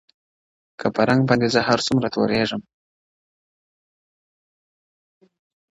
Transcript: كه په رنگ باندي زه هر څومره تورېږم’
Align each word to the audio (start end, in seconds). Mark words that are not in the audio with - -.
كه 0.79 0.87
په 0.95 1.01
رنگ 1.09 1.21
باندي 1.29 1.47
زه 1.55 1.61
هر 1.69 1.79
څومره 1.87 2.07
تورېږم’ 2.15 2.61